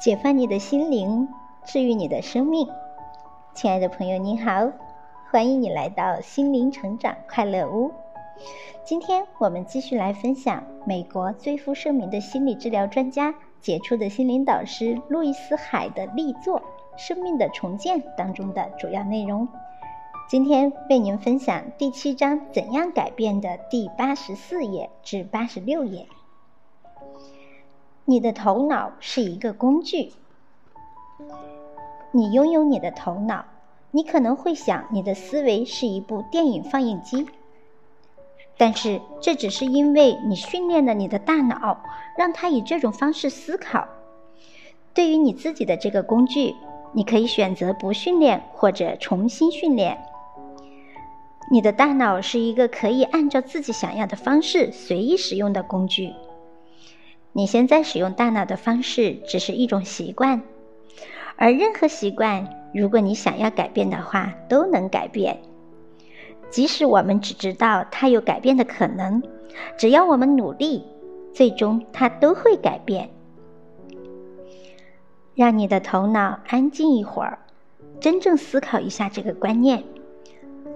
[0.00, 1.28] 解放你的心灵，
[1.64, 2.68] 治愈你的生命。
[3.52, 4.70] 亲爱的朋友，你好，
[5.28, 7.90] 欢迎你来到心灵成长快乐屋。
[8.84, 16.60] 今天我们继续来分享美国最负盛名的心理治疗专家、杰出的心灵导师路易斯·海的力作
[16.96, 19.48] 《生命的重建》当中的主要内容。
[20.28, 26.06] 今天为您分享第七章“怎样改变”的第八十四页至八十六页。
[28.10, 30.12] 你的头脑是一个工具。
[32.10, 33.44] 你拥有你的头脑，
[33.90, 37.26] 你可能会想你的思维是一部电影放映机，
[38.56, 41.82] 但是这只是因为你训练了你的大脑，
[42.16, 43.86] 让它以这种方式思考。
[44.94, 46.54] 对于你自己的这个工具，
[46.94, 49.98] 你可以选择不训练或者重新训练。
[51.50, 56.14] 你的大脑是一个可以按照自己想要的方式随意使用的工具。
[57.32, 60.42] 你现在使用大脑的方式只是一种习惯，
[61.36, 65.38] 而任何习惯，如果你想要改变的话，都能改变。
[66.50, 69.22] 即使我们只知道它有改变的可能，
[69.76, 70.82] 只要我们努力，
[71.32, 73.10] 最终它都会改变。
[75.34, 77.38] 让你的头脑安静一会儿，
[78.00, 79.84] 真正思考一下这个观念：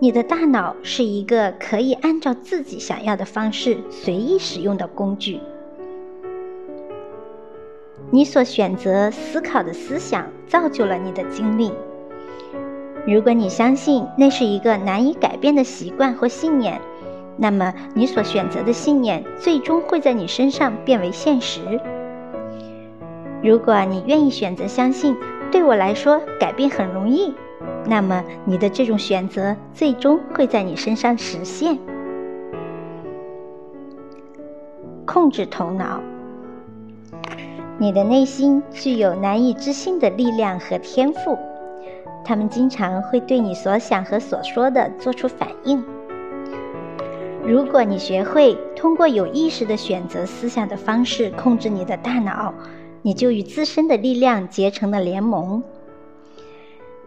[0.00, 5.40] 你的大脑是一个可以按照自己想要的方式随意使用的工具。
[8.12, 11.72] 你所选择思考的思想造就了你的经历。
[13.06, 16.80] 如果你相信那是一个难以改变的习惯或信念，
[17.36, 21.80] 那么你所选择的信念最终会在你身上变为现实。
[23.42, 25.16] 如果你愿意选择相信
[25.50, 27.32] 对我来说改变很容易，
[27.86, 31.78] 那么你的这种选择最终会在你身上实现。
[35.06, 36.02] 控制头脑。
[37.80, 41.38] 你的内心具有难以置信的力量和天赋，
[42.22, 45.82] 他们经常会对你所想和所说的做出反应。
[47.42, 52.52] 如果你学会通过有意识的选择思想的方式控制你的大脑，
[53.00, 55.62] 你就与自身的力量结成了联盟。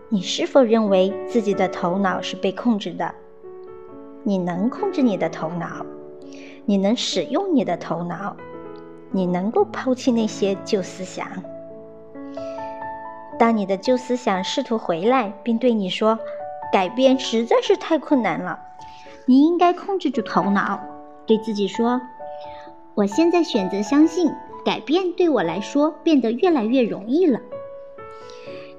[0.10, 3.14] 你是否认为自己的头脑是被控制的？
[4.24, 5.86] 你能控制你的头脑，
[6.66, 8.36] 你能使用你的头脑。
[9.14, 11.26] 你能够抛弃那些旧思想。
[13.40, 16.20] 当你的旧思想试图回来，并对你说
[16.74, 18.60] ：“改变实在是太困难了。”
[19.26, 20.82] 你应该控制住头脑，
[21.26, 22.02] 对自己说
[22.96, 24.32] ：“我现在选择相信，
[24.66, 27.40] 改变对我来说变得越来越容易了。”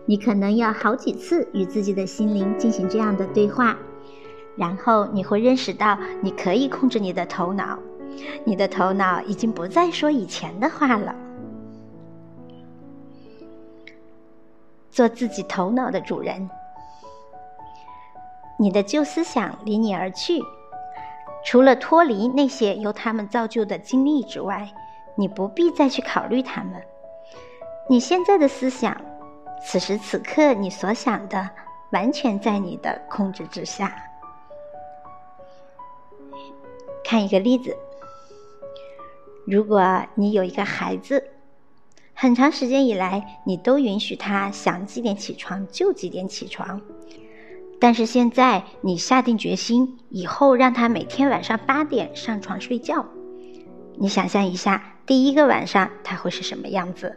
[0.06, 3.78] 你可能要好几次与自己的心灵进行这样的对话，
[4.56, 7.78] 然后你会认识到你可以控制你的头脑。
[8.44, 11.14] 你的头脑已经不再说以前的话了。
[14.90, 16.48] 做自己头脑的主人。
[18.58, 20.40] 你的旧思想离你而去，
[21.44, 24.72] 除了脱离那些由他们造就的经历之外，
[25.16, 26.80] 你不必再去考虑他们。
[27.88, 28.96] 你现在的思想，
[29.60, 31.50] 此时此刻你所想的，
[31.90, 33.92] 完全在你的控制之下。
[37.02, 37.76] 看一个例子。
[39.46, 41.24] 如果你有一个孩子，
[42.14, 46.80] 很长时间以来，你都允许他想几点起床就几点起床，
[47.78, 53.04] 但是现在你下定决心，以后让他每天晚上八点上床睡觉。
[53.96, 57.16] 你想象一下，第一个晚上他会是什么样子？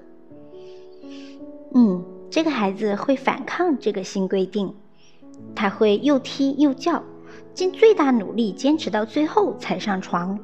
[1.73, 4.75] 嗯，这个孩子会反抗这个新规定，
[5.55, 7.03] 他会又踢又叫，
[7.53, 10.37] 尽最大努力坚持到最后才上床。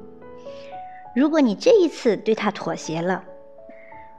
[1.15, 3.23] 如果你这一次对他妥协了，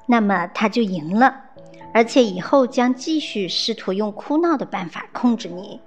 [0.07, 1.35] 那么他就赢了，
[1.93, 5.81] 而且以后将继续试图用哭闹的办法控制你。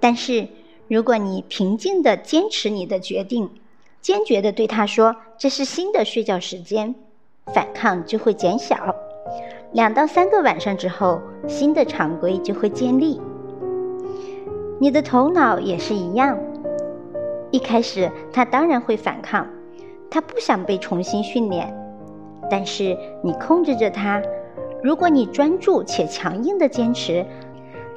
[0.00, 0.48] 但是，
[0.88, 3.50] 如果你平静地坚持你的决定，
[4.00, 6.94] 坚决地对他说这是新的睡觉时间，
[7.54, 8.94] 反抗就会减小。
[9.72, 13.20] 两到三个晚上之后，新的常规就会建立。
[14.80, 16.38] 你的头脑也是一样，
[17.50, 19.46] 一开始他当然会反抗。
[20.10, 21.72] 他不想被重新训练，
[22.50, 24.22] 但是你控制着他。
[24.82, 27.26] 如果你专注且强硬的坚持，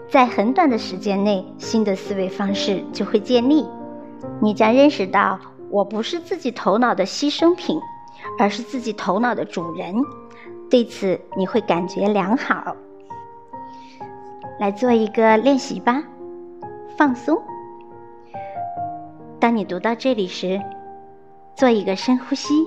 [0.10, 3.66] 在很短的时间内，新的思维方式就会建立。
[4.42, 5.40] 你将认识到，
[5.70, 7.80] 我不是自己头脑的牺牲品，
[8.40, 9.94] 而是自己头脑的主人。
[10.70, 12.76] 对此，你会感觉良好。
[14.60, 16.04] 来做一个练习吧，
[16.98, 17.40] 放松。
[19.40, 20.60] 当你读到这里时。
[21.60, 22.66] 做一个深呼吸，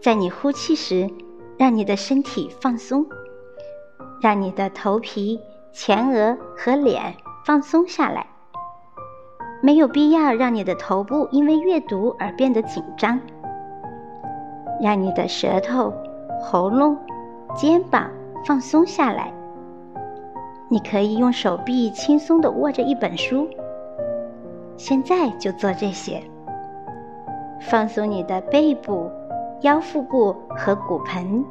[0.00, 1.10] 在你呼气时，
[1.58, 3.04] 让你的身体放松，
[4.22, 5.38] 让你的头皮、
[5.74, 8.26] 前额和脸放松下来。
[9.62, 13.20] 没有必要让你的头部因为阅读而变得紧张。
[14.80, 15.92] 让你的舌头、
[16.42, 16.96] 喉咙、
[17.54, 18.10] 肩膀
[18.46, 19.30] 放松下来。
[20.70, 23.46] 你可以用手臂轻松地握着一本书。
[24.78, 26.22] 现在就做这些。
[27.68, 29.10] 放松你的背部、
[29.62, 31.44] 腰腹部和骨盆。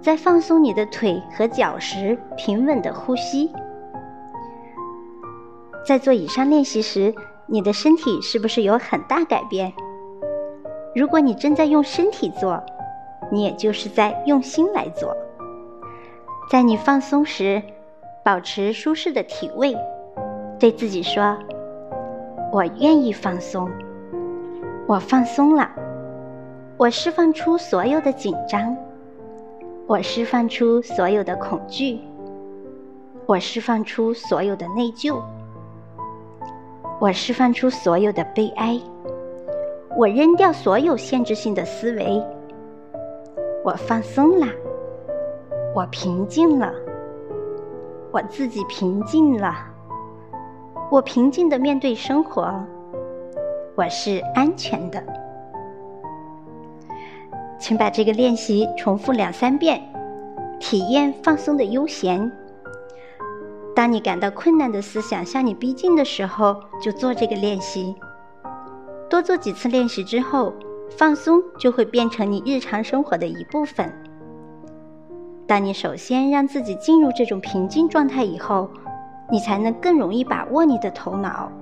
[0.00, 3.50] 在放松你的腿和脚时，平稳的呼吸。
[5.84, 7.14] 在做以上练习时，
[7.46, 9.72] 你的身体是不是有很大改变？
[10.94, 12.62] 如果你正在用身体做，
[13.30, 15.16] 你也就是在用心来做。
[16.50, 17.62] 在你放松时，
[18.24, 19.76] 保持舒适的体位，
[20.58, 21.36] 对自己说
[22.52, 23.68] ：“我愿意放松，
[24.88, 25.68] 我放松了，
[26.76, 28.76] 我释放出所有的紧张，
[29.88, 31.98] 我释放出所有的恐惧，
[33.26, 35.20] 我释放出所有的内疚。”
[36.98, 38.80] 我释放出所有的悲哀，
[39.98, 42.24] 我扔掉所有限制性的思维，
[43.62, 44.46] 我放松了，
[45.74, 46.72] 我平静了，
[48.12, 49.54] 我自己平静了，
[50.90, 52.50] 我平静的面对生活，
[53.76, 55.02] 我是安全的。
[57.58, 59.82] 请把这个练习重复两三遍，
[60.58, 62.32] 体验放松的悠闲。
[63.74, 67.94] 当你感到困难的思想向你逼近的时候，就做这个练习。
[69.10, 70.54] 多做几次练习之后，
[70.96, 73.92] 放松就会变成你日常生活的一部分。
[75.46, 78.70] 当你首先让自己进入这种平静状态以后，
[79.30, 81.52] 你才能更容易把握你的头脑，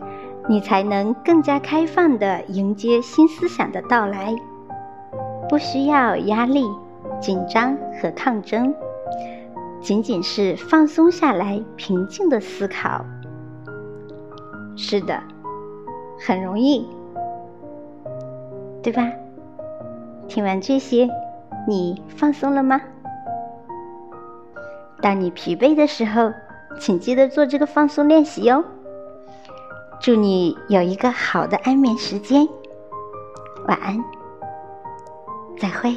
[0.49, 4.35] 你才能更加开放地迎接新思想的到来。
[5.49, 6.65] 不需要压力、
[7.21, 8.75] 紧张和抗争。
[9.81, 13.05] 仅仅是放松下来，平静的思考。
[14.77, 15.23] 是的，
[16.19, 16.89] 很容易，
[18.83, 19.13] 对吧？
[20.27, 21.09] 听完这些，
[21.69, 22.81] 你放松了吗？
[25.03, 26.33] 当你疲惫的时候，
[26.81, 28.65] 请记得做这个放松练习哟。
[30.05, 32.47] 祝你有一个好的安眠时间，
[33.67, 34.05] 晚安，
[35.59, 35.97] 再会。